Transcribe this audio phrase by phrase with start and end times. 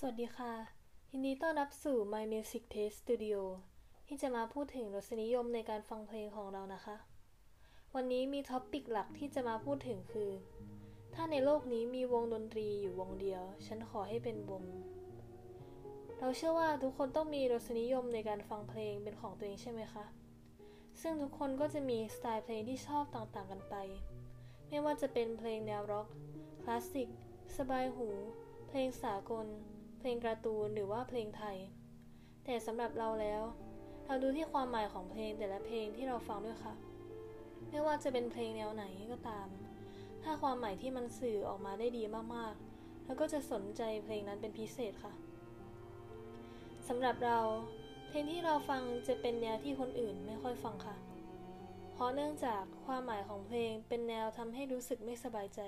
[0.00, 0.54] สวัสดีค่ะ
[1.10, 3.40] ยินดีต้อนรับสู่ My Music Taste Studio
[4.06, 6.96] ที่จะมาพูดถึงรสนิยมในการฟังเพลงของเรานะคะ
[7.94, 10.30] วันนี้มีท็อปปิกหลักที่จะมาพูดถึงคือ
[11.14, 14.62] ถ้าในโลกนี้มีวงดนตรีอยู่วงเดียว ฉันขอให้เป็นวง
[16.18, 20.04] เราเชื่อว่าทุกคนต้องมีรสนิยมในการฟังเพลงเป็นของตัวเองใช่ไหมคะ
[21.00, 23.74] ซึ่งทุกคนก็จะมีสไตล์เพลงที่ชอบต่างๆกันไป
[24.68, 26.06] ไม่ว่าจะเป็นเพลงแนวร็อก
[26.62, 27.08] คลาสสิก
[27.56, 28.08] สบายหู
[28.68, 29.48] เพลงสากล
[29.98, 31.56] เพลงการ์ตูนหรือว่าเพลงไทย
[32.44, 33.42] แต่สำหรับเราแล้ว
[34.06, 36.74] เราดูที่ความหมายของเพลงแต่ละเพลงที่เราฟังด้วยค่ะ
[37.68, 39.48] ไม่ว่าจะเป็นเพลงแนวไหนก็ตาม
[40.22, 42.02] ถ้าความหมายที่มันสื่อออกมาได้ดี
[42.34, 45.12] มากๆเราก็จะสนใจเพลงนั้นเป็นพิเศษค่ะ
[46.88, 47.38] สำหรับเรา
[48.08, 50.96] เพลงที่เราฟังจะเป็นแนวที่คนอื่นไม่ค่อยฟังค่ะ
[51.92, 55.60] เพราะเนื่องจากความหมายของเพลงเป็นแนวทำให้รู้สึกไม่สบายใจ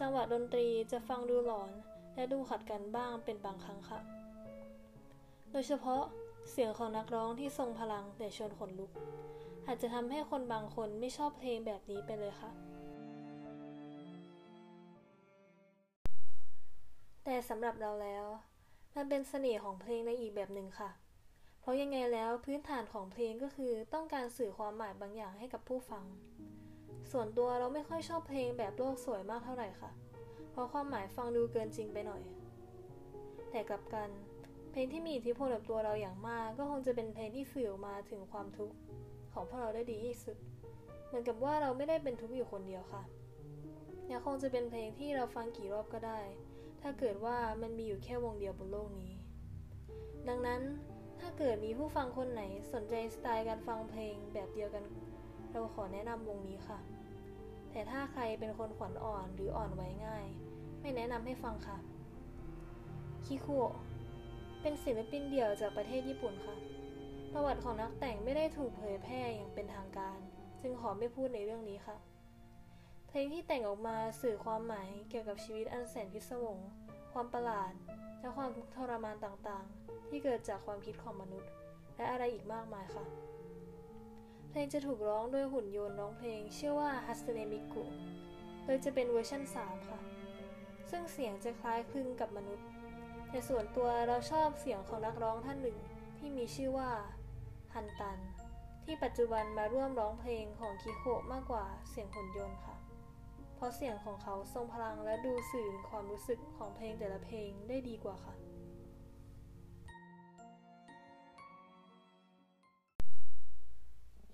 [0.00, 1.70] จังหวะดนตรีจะฟังดูหลอน
[2.14, 4.00] และดูขัดกันบ้างเป็นบางครั้งค่ะ
[5.50, 6.02] โดยเฉพาะ
[6.50, 8.90] เสียงของนักร้องที่ทรงพลังแต่ชวนขนลุก
[9.66, 12.50] อาจจะทำให้คนบางคนไม่ชอบเพลงแบบนี้ไปเลยค่ะ
[17.24, 18.26] แต่สำหรับเราแล้ว
[18.96, 20.90] มันเป็นเสน่ห์ของเพลงในอีกแบบหนึ่งค่ะ
[21.60, 26.04] เพราะยังไงแล้วพื้นฐานของเพลงก็คือต้องการสื่อความหมายบางอย่างให้กับผู้ฟัง
[27.12, 29.90] ส่วนตัวเราไม่ค่อยชอบเพลงแบบโลกสวยมากเท่าไหร่ค่ะ
[30.54, 32.22] เพราะความหมายฟังดูเกินจริงไปหน่อย
[33.50, 34.08] แต่กลับกัน
[34.70, 38.76] เพลงที่มีอิทธิพลกับตัวเราอย่างมาก ก็คงจะเป็นเพลงที่สื่อออกมาถึงความทุกข์
[39.32, 40.36] ของพวกเราได้ดีที่สุด
[41.06, 43.02] เหมือนกับว่าเราไม่ได้เป็นทุกข์อยู่คนเดียวค่ะ
[44.10, 46.20] ยังคงจะเป็นเพลงที่เราฟังกี่รอบก็ได้
[46.82, 49.12] ถ้าเกิดว่ามันมีอยู่แค่วงเดียวบนโลกนี้
[50.28, 50.60] ดังนั้น
[51.20, 54.84] ถ้าเกิดมีผู้ฟังคนไหนสนใจสไตล์การฟังเพลงแบบเดียวกัน
[55.50, 56.78] เราขอแนะนำวงนี้ค่ะ
[57.74, 60.26] แต่ถ้าใครเป็นคนขวัญอ่อนหรืออ่อนไหวง่าย
[60.80, 61.78] ไม่แนะนำให้ฟังค่ะ
[63.26, 63.58] คิคุ
[64.60, 66.56] เป็นศิลปินเดี่ยวจากประเทศญี่ปุ่นค่ะ
[67.32, 70.18] ประวัติของนักแต่งไม่ได้ถูกเผยแพร่อย่างเป็นทางการ
[70.62, 71.96] จึงขอไม่พูดในเรื่องนี้ค่ะ
[73.08, 76.58] เพลงที่แต่งออกมาสื่อความหมายเกี่ยวกับชีวิตอันแสนพิศวง
[77.12, 77.72] ความประหลาด
[78.20, 81.50] และความทุกข์ทรมานต่างๆ ที่เกิดจากความคิดของมนุษย์
[81.96, 83.04] และอะไรอีกมากมายค่ะ
[84.56, 87.82] เพลงจะถูกร้องโดยหุ่นยนต์ร้องเพลงชื่อว่า Hatsune Miku
[88.64, 90.00] โดยจะเป็นเวอร์ชัน3 ค่ะ
[90.90, 92.66] ซึ่งเสียงจะคล้ายคลึงกับมนุษย์
[93.30, 95.78] แต่ส่วนตัวเราชอบเสียงของนักร้องท่านหนึ่ง
[96.18, 96.90] ที่มีชื่อว่า
[97.74, 98.18] ฮันตัน
[98.84, 102.76] ที่ปัจจุบันมาร่วมร้องเพลงของคิโคมากกว่าเสียงหุ่นยนต์ค่ะ
[103.56, 108.43] เพราะเสียงของเขาทรงพลังและดูสื่อความรู้สึกของเพลงแต่ละเพลงได้ดีกว่าค่ะ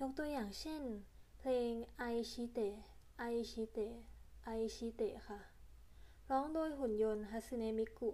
[0.00, 0.82] ยกตัวอย่างเช่น
[1.38, 2.74] เพลงไอชิเตะ
[3.18, 3.92] ไอชิเตะ
[4.44, 5.40] ไอชิเตะค่ะ
[6.30, 8.10] ร้องโดยหุ่นยนต์ฮัสเนมิกุ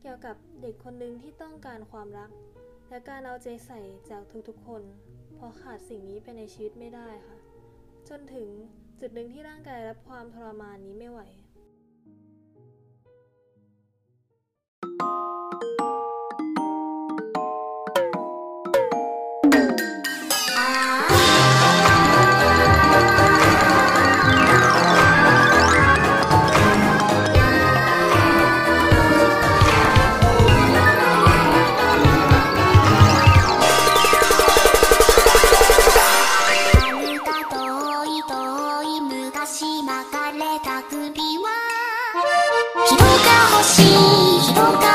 [0.00, 2.30] เกี่ยวกับเด็กคนหนึ่งที่ต้องการความรัก
[2.88, 3.80] และการเอาใจใส่
[4.10, 4.82] จากทุกๆคน
[5.34, 7.38] เพราะขาดสิ่งนี้ไปในชีวิตไม่ได้ค่ะ
[8.08, 8.48] จนถึง
[9.00, 11.20] จุดหนึ่งที่ร่างกายรับความทรมานนี้ไม่ไหว
[39.42, 41.50] い昔巻かれた首は
[42.86, 43.04] 人が
[43.56, 44.91] 欲しい人が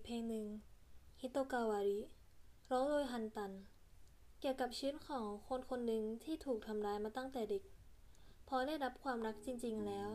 [0.00, 0.46] กเพลงหนึ่ง
[1.20, 2.00] ฮิโตกาวาริ
[2.70, 3.52] ร้องโดยฮันตัน
[4.40, 7.62] เกี่ยวกับชีวิตของคนคนหนึ่งที่ถูกทำร้ายมาตั้งแต่เด็ก
[8.48, 10.08] พอได้รับความรักจริง ๆ แล้ว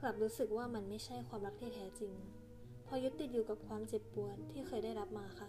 [0.00, 2.12] กลับรู้สึกว่ามันไม่ใช่ความรักที่แท้จริง
[2.86, 5.46] พอยึดติดอยู่กับความเจ็บปวดที่เคยได้รับมาค่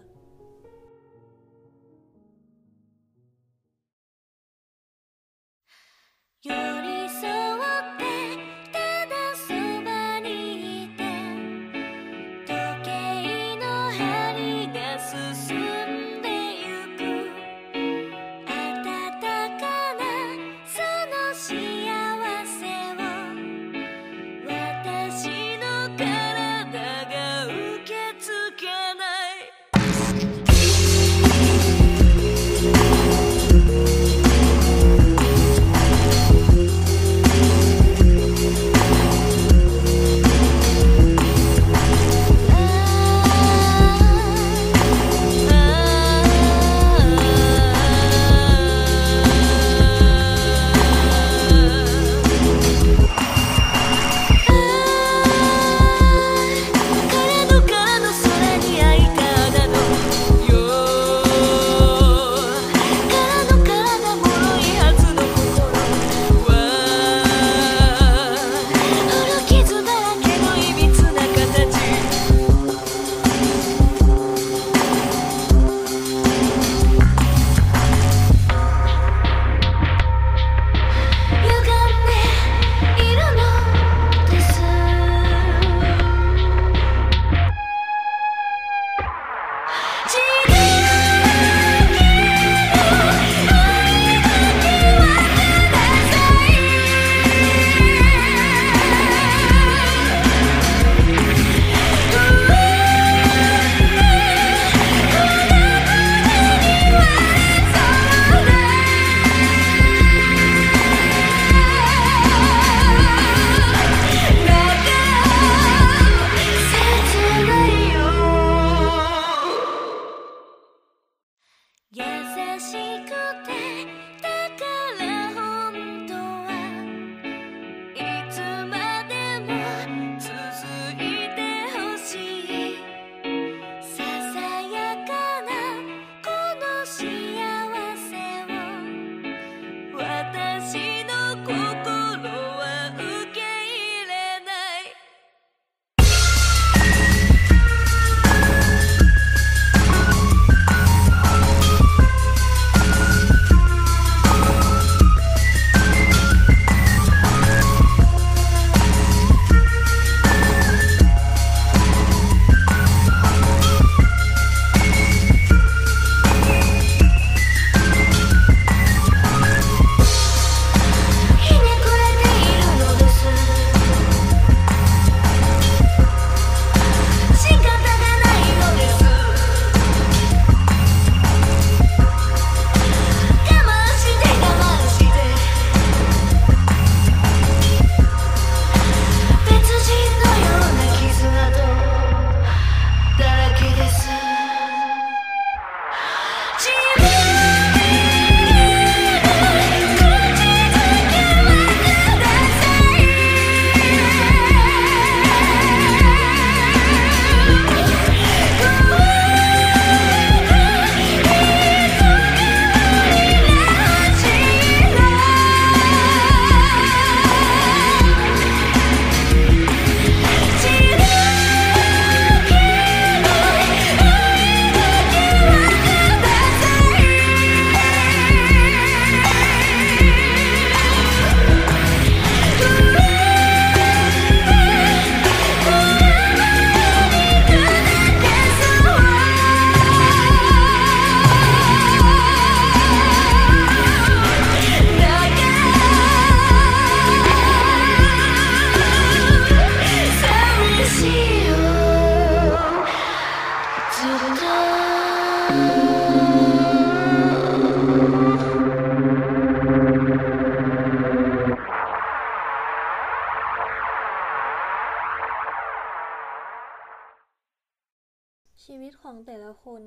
[269.12, 269.82] ของแต่ละคน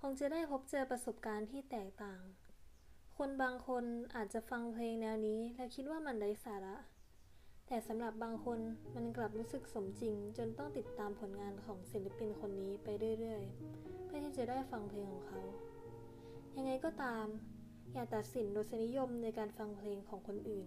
[0.00, 2.20] คงจะได้พบเจอประสบการณ์ที่แตกต่าง
[3.16, 3.84] คนบางคน
[4.14, 6.76] อาจจะฟังเพลงแนวนี้ แล้วคิดว่ามันไร้สาระ
[7.66, 8.58] แต่สำหรับบางคน
[8.96, 12.88] มันกลับรู้สึกสมจริง จนต้องติดตามผลงานของศิลปินคนนี้ไป
[13.18, 15.40] เรื่อยๆ เพื่อที่จะได้ฟังเพลงของเขา
[16.56, 17.26] ยังไงก็ตาม
[17.92, 20.66] อย่าตัดสินรสนิยมในการฟังเพลงของคนอื่น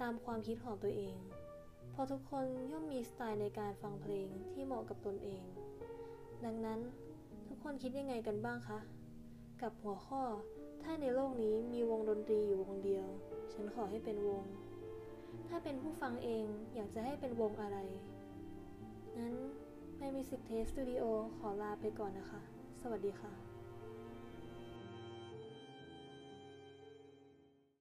[0.00, 1.16] ตามความคิดของตัวเอง
[1.90, 5.44] เพราะทุกคนย่อมมีสไตล์ในการฟังเพลงที่เหมาะกับตนเอง
[6.44, 6.80] ดังนั้น
[7.48, 8.78] ทุกคนคิดยังไงกันบ้างคะ
[9.62, 10.22] กับหัวข้อ
[10.82, 13.06] ถ้าในโลกนี้มีวงดนตรีอยู่วงเดียว
[13.52, 14.44] ฉันขอให้เป็นวง
[15.48, 17.78] ถ้าเป็นผู้ฟังเองอยากจะให้เป็นวงอะไร
[19.18, 19.34] นั้น
[19.98, 21.02] ไม่มีสิกเทสตูดิโอ
[21.36, 22.40] ขอลาไปก่อนนะคะ
[22.82, 23.43] สวัสดีค่ะ